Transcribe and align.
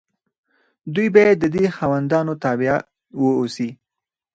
دوی 0.93 1.07
باید 1.15 1.35
د 1.39 1.45
دې 1.55 1.65
خاوندانو 1.77 2.33
تابع 2.43 2.75
واوسي. 3.21 3.69